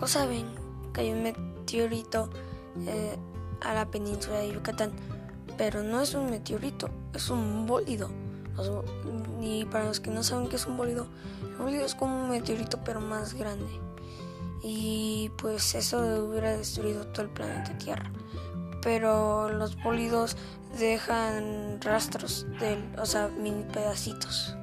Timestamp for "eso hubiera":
15.74-16.56